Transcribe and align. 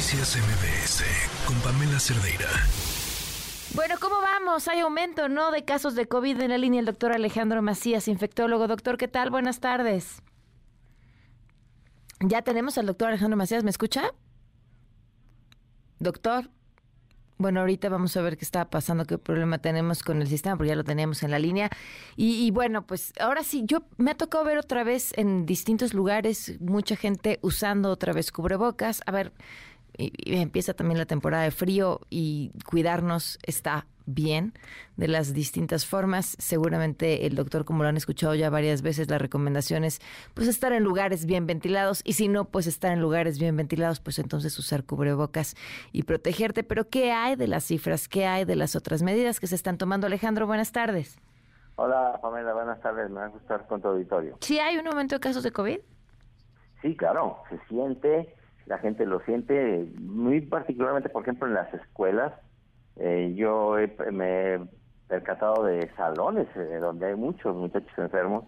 Noticias 0.00 0.38
MBS 0.38 1.04
con 1.46 1.54
Pamela 1.60 2.00
Cerdeira. 2.00 2.48
Bueno, 3.74 3.96
¿cómo 4.00 4.18
vamos? 4.22 4.66
Hay 4.66 4.80
aumento, 4.80 5.28
¿no? 5.28 5.50
De 5.50 5.66
casos 5.66 5.94
de 5.94 6.08
COVID 6.08 6.40
en 6.40 6.48
la 6.48 6.56
línea 6.56 6.80
el 6.80 6.86
doctor 6.86 7.12
Alejandro 7.12 7.60
Macías, 7.60 8.08
infectólogo. 8.08 8.66
Doctor, 8.66 8.96
¿qué 8.96 9.08
tal? 9.08 9.28
Buenas 9.28 9.60
tardes. 9.60 10.22
Ya 12.20 12.40
tenemos 12.40 12.78
al 12.78 12.86
doctor 12.86 13.08
Alejandro 13.08 13.36
Macías, 13.36 13.62
¿me 13.62 13.68
escucha? 13.68 14.14
Doctor. 15.98 16.48
Bueno, 17.36 17.60
ahorita 17.60 17.90
vamos 17.90 18.16
a 18.16 18.22
ver 18.22 18.38
qué 18.38 18.44
está 18.44 18.68
pasando, 18.70 19.06
qué 19.06 19.18
problema 19.18 19.58
tenemos 19.58 20.02
con 20.02 20.20
el 20.20 20.28
sistema, 20.28 20.56
porque 20.56 20.68
ya 20.68 20.76
lo 20.76 20.84
teníamos 20.84 21.22
en 21.22 21.30
la 21.30 21.38
línea. 21.38 21.70
Y, 22.16 22.46
y, 22.46 22.50
bueno, 22.50 22.86
pues 22.86 23.14
ahora 23.18 23.42
sí, 23.42 23.64
yo 23.66 23.82
me 23.98 24.10
ha 24.10 24.14
tocado 24.14 24.44
ver 24.44 24.58
otra 24.58 24.82
vez 24.84 25.12
en 25.16 25.46
distintos 25.46 25.94
lugares 25.94 26.58
mucha 26.60 26.96
gente 26.96 27.38
usando 27.42 27.90
otra 27.90 28.12
vez 28.12 28.30
cubrebocas. 28.30 29.02
A 29.06 29.12
ver, 29.12 29.32
y, 30.00 30.34
empieza 30.36 30.74
también 30.74 30.98
la 30.98 31.06
temporada 31.06 31.44
de 31.44 31.50
frío 31.50 32.00
y 32.10 32.52
cuidarnos 32.64 33.38
está 33.42 33.86
bien 34.06 34.54
de 34.96 35.08
las 35.08 35.32
distintas 35.34 35.86
formas. 35.86 36.36
Seguramente 36.38 37.26
el 37.26 37.34
doctor, 37.34 37.64
como 37.64 37.82
lo 37.82 37.88
han 37.88 37.96
escuchado 37.96 38.34
ya 38.34 38.50
varias 38.50 38.82
veces, 38.82 39.08
las 39.08 39.20
recomendaciones, 39.20 40.00
pues 40.34 40.48
estar 40.48 40.72
en 40.72 40.82
lugares 40.82 41.26
bien 41.26 41.46
ventilados 41.46 42.02
y 42.04 42.14
si 42.14 42.28
no, 42.28 42.44
pues 42.46 42.66
estar 42.66 42.92
en 42.92 43.00
lugares 43.00 43.38
bien 43.38 43.56
ventilados, 43.56 44.00
pues 44.00 44.18
entonces 44.18 44.58
usar 44.58 44.84
cubrebocas 44.84 45.54
y 45.92 46.02
protegerte. 46.02 46.64
Pero 46.64 46.88
¿qué 46.88 47.12
hay 47.12 47.36
de 47.36 47.46
las 47.46 47.64
cifras? 47.64 48.08
¿Qué 48.08 48.26
hay 48.26 48.44
de 48.44 48.56
las 48.56 48.76
otras 48.76 49.02
medidas 49.02 49.40
que 49.40 49.46
se 49.46 49.54
están 49.54 49.78
tomando? 49.78 50.06
Alejandro, 50.06 50.46
buenas 50.46 50.72
tardes. 50.72 51.18
Hola, 51.76 52.18
Pamela, 52.20 52.52
buenas 52.52 52.80
tardes. 52.80 53.08
Me 53.10 53.20
va 53.20 53.26
a 53.26 53.28
gustar 53.28 53.66
con 53.66 53.80
tu 53.80 53.88
auditorio. 53.88 54.36
¿Sí 54.40 54.58
hay 54.58 54.76
un 54.76 54.86
aumento 54.86 55.14
de 55.14 55.20
casos 55.20 55.42
de 55.42 55.50
COVID? 55.50 55.78
Sí, 56.82 56.96
claro, 56.96 57.42
se 57.48 57.58
siente, 57.68 58.34
la 58.70 58.78
gente 58.78 59.04
lo 59.04 59.18
siente, 59.22 59.84
muy 59.98 60.42
particularmente, 60.42 61.08
por 61.08 61.22
ejemplo, 61.22 61.48
en 61.48 61.54
las 61.54 61.74
escuelas 61.74 62.32
eh, 63.00 63.34
yo 63.34 63.74
me 64.12 64.54
he 64.54 64.60
percatado 65.08 65.64
de 65.64 65.90
salones 65.96 66.46
eh, 66.54 66.76
donde 66.80 67.06
hay 67.06 67.16
muchos 67.16 67.56
muchachos 67.56 67.90
enfermos. 67.98 68.44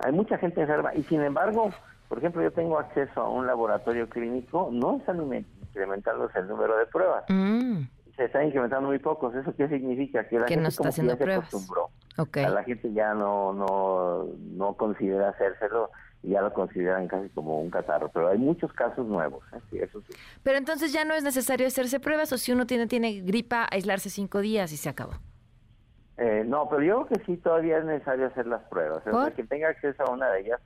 Hay 0.00 0.12
mucha 0.12 0.36
gente 0.36 0.60
enferma 0.60 0.94
y 0.94 1.04
sin 1.04 1.22
embargo, 1.22 1.70
por 2.06 2.18
ejemplo, 2.18 2.42
yo 2.42 2.52
tengo 2.52 2.78
acceso 2.78 3.18
a 3.18 3.30
un 3.30 3.46
laboratorio 3.46 4.06
clínico, 4.10 4.68
no 4.70 4.98
están 4.98 5.22
incrementándose 5.62 6.38
el 6.38 6.48
número 6.48 6.76
de 6.76 6.84
pruebas. 6.84 7.24
Mm. 7.30 7.84
Se 8.14 8.24
están 8.26 8.48
incrementando 8.48 8.88
muy 8.88 8.98
pocos. 8.98 9.34
¿Eso 9.34 9.56
qué 9.56 9.68
significa? 9.68 10.28
Que 10.28 10.38
la 10.38 10.48
gente 10.48 10.64
no 10.64 10.68
está 10.68 10.88
haciendo 10.88 11.16
pruebas. 11.16 11.48
se 11.48 11.56
acostumbró. 11.56 11.88
La 12.34 12.64
gente 12.64 12.92
ya 12.92 13.14
no, 13.14 13.52
no, 13.52 14.26
no 14.56 14.74
considera 14.74 15.30
hacérselo 15.30 15.90
ya 16.26 16.42
lo 16.42 16.52
consideran 16.52 17.06
casi 17.08 17.28
como 17.30 17.60
un 17.60 17.70
catarro, 17.70 18.10
pero 18.12 18.28
hay 18.28 18.38
muchos 18.38 18.72
casos 18.72 19.06
nuevos, 19.06 19.44
¿eh? 19.52 19.82
eso 19.82 20.00
sí. 20.02 20.14
Pero 20.42 20.58
entonces 20.58 20.92
ya 20.92 21.04
no 21.04 21.14
es 21.14 21.22
necesario 21.22 21.66
hacerse 21.66 22.00
pruebas 22.00 22.32
o 22.32 22.38
si 22.38 22.52
uno 22.52 22.66
tiene, 22.66 22.86
tiene 22.86 23.20
gripa, 23.20 23.66
aislarse 23.70 24.10
cinco 24.10 24.40
días 24.40 24.72
y 24.72 24.76
se 24.76 24.88
acabó. 24.88 25.14
Eh, 26.16 26.44
no, 26.46 26.68
pero 26.68 26.82
yo 26.82 27.06
creo 27.06 27.18
que 27.18 27.26
sí 27.26 27.36
todavía 27.36 27.78
es 27.78 27.84
necesario 27.84 28.26
hacer 28.26 28.46
las 28.46 28.62
pruebas. 28.64 29.06
O 29.06 29.22
sea, 29.24 29.30
que 29.32 29.44
tenga 29.44 29.68
acceso 29.68 30.02
a 30.02 30.10
una 30.10 30.28
de 30.30 30.40
ellas, 30.40 30.60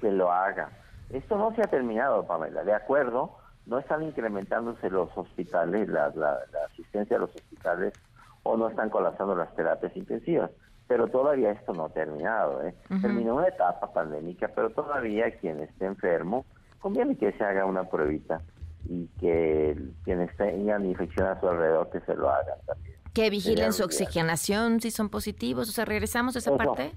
que 0.00 0.10
lo 0.10 0.30
haga. 0.30 0.70
Esto 1.10 1.38
no 1.38 1.54
se 1.54 1.62
ha 1.62 1.66
terminado, 1.66 2.26
Pamela, 2.26 2.64
de 2.64 2.74
acuerdo, 2.74 3.38
no 3.66 3.78
están 3.78 4.02
incrementándose 4.02 4.90
los 4.90 5.16
hospitales, 5.16 5.88
la, 5.88 6.10
la 6.10 6.40
asistencia 6.70 7.16
a 7.16 7.20
los 7.20 7.34
hospitales 7.34 7.94
o 8.42 8.56
no 8.56 8.68
están 8.68 8.90
colapsando 8.90 9.34
las 9.34 9.54
terapias 9.54 9.96
intensivas 9.96 10.50
pero 10.88 11.08
todavía 11.08 11.52
esto 11.52 11.72
no 11.72 11.86
ha 11.86 11.88
terminado. 11.88 12.62
¿eh? 12.62 12.74
Terminó 13.00 13.36
una 13.36 13.48
etapa 13.48 13.92
pandémica, 13.92 14.48
pero 14.54 14.70
todavía 14.70 15.30
quien 15.38 15.60
esté 15.60 15.86
enfermo, 15.86 16.44
conviene 16.80 17.16
que 17.16 17.32
se 17.32 17.44
haga 17.44 17.64
una 17.64 17.84
pruebita 17.84 18.40
y 18.88 19.08
que 19.18 19.76
quienes 20.04 20.34
tengan 20.36 20.86
infección 20.86 21.26
a 21.26 21.40
su 21.40 21.48
alrededor 21.48 21.90
que 21.90 22.00
se 22.00 22.14
lo 22.14 22.30
hagan 22.30 22.58
también. 22.66 22.96
Que 23.12 23.30
vigilen 23.30 23.72
su 23.72 23.82
oxigenación 23.82 24.80
si 24.80 24.90
son 24.90 25.08
positivos, 25.08 25.68
o 25.68 25.72
sea, 25.72 25.84
regresamos 25.84 26.36
a 26.36 26.38
esa 26.38 26.56
parte. 26.56 26.92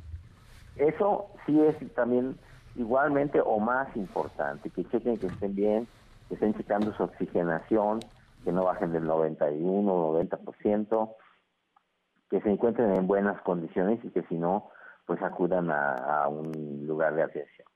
Eso 0.76 1.28
sí 1.46 1.60
es 1.62 1.94
también 1.96 2.38
igualmente 2.76 3.42
o 3.42 3.60
más 3.60 3.94
importante, 3.96 4.70
que 4.70 4.86
chequen 4.86 5.18
que 5.18 5.28
estén 5.28 5.56
bien, 5.56 5.88
que 6.28 6.36
estén 6.36 6.54
checando 6.56 6.94
su 6.96 7.04
oxigenación, 7.04 8.00
que 8.44 8.52
no 8.52 8.66
bajen 8.66 8.94
del 8.94 9.06
91 9.06 9.92
o 9.92 10.24
90%, 10.24 11.10
que 12.30 12.42
se 12.42 12.50
encuentren 12.50 12.94
en 12.96 13.08
buenas 13.08 13.42
condiciones 13.42 14.00
y 14.04 14.10
que 14.10 14.24
si 14.24 14.36
no, 14.36 14.70
pues 15.06 15.22
acudan 15.22 15.72
a, 15.72 16.28
un 16.28 16.86
lugar 16.86 17.16
de 17.16 17.24
atención. 17.24 17.68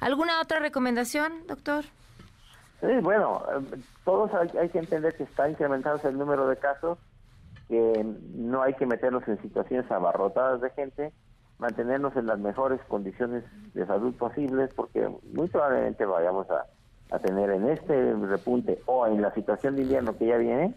¿Alguna 0.00 0.40
otra 0.40 0.60
recomendación, 0.60 1.46
doctor? 1.46 1.84
Sí, 2.80 2.88
bueno, 3.02 3.42
todos 4.04 4.30
hay, 4.34 4.68
que 4.70 4.78
entender 4.78 5.14
que 5.14 5.24
está 5.24 5.48
incrementándose 5.48 6.08
el 6.08 6.18
número 6.18 6.48
de 6.48 6.56
casos, 6.56 6.98
que 7.68 8.04
no 8.34 8.62
hay 8.62 8.74
que 8.74 8.86
meternos 8.86 9.26
en 9.28 9.40
situaciones 9.40 9.88
abarrotadas 9.90 10.60
de 10.60 10.70
gente, 10.70 11.12
mantenernos 11.58 12.16
en 12.16 12.26
las 12.26 12.38
mejores 12.38 12.80
condiciones 12.88 13.44
de 13.74 13.86
salud 13.86 14.14
posibles, 14.16 14.72
porque 14.74 15.08
muy 15.32 15.48
probablemente 15.48 16.04
vayamos 16.06 16.50
a, 16.50 16.66
a 17.14 17.18
tener 17.18 17.50
en 17.50 17.68
este 17.68 18.14
repunte 18.14 18.80
o 18.86 19.06
en 19.06 19.20
la 19.20 19.32
situación 19.34 19.76
de 19.76 19.82
invierno 19.82 20.16
que 20.16 20.26
ya 20.26 20.38
viene, 20.38 20.74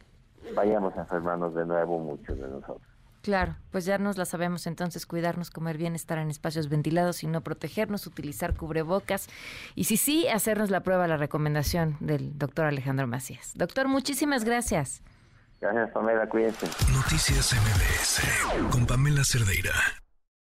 vayamos 0.54 0.96
a 0.98 1.02
enfermarnos 1.02 1.56
de 1.56 1.66
nuevo 1.66 2.00
muchos 2.00 2.38
de 2.38 2.48
nosotros. 2.48 2.82
Claro, 3.26 3.56
pues 3.72 3.86
ya 3.86 3.98
nos 3.98 4.18
la 4.20 4.26
sabemos 4.26 4.68
entonces, 4.68 5.08
cuidarnos, 5.08 5.50
comer 5.50 5.80
bien, 5.80 5.96
estar 5.96 6.20
en 6.20 6.30
espacios 6.30 6.70
ventilados 6.70 7.24
y 7.24 7.28
no 7.28 7.42
protegernos, 7.42 8.06
utilizar 8.06 8.54
cubrebocas 8.54 9.30
y 9.74 9.86
si 9.86 9.98
sí, 9.98 10.28
hacernos 10.28 10.70
la 10.70 10.82
prueba, 10.82 11.08
la 11.08 11.18
recomendación 11.18 11.98
del 12.00 12.38
doctor 12.38 12.66
Alejandro 12.66 13.08
Macías. 13.08 13.54
Doctor, 13.56 13.88
muchísimas 13.88 14.46
gracias. 14.46 15.02
Gracias, 15.60 15.90
Pamela, 15.90 16.30
cuídense. 16.30 16.68
Noticias 16.94 17.52
MBS 17.56 18.70
con 18.72 18.86
Pamela 18.86 19.24
Cerdeira. 19.24 19.74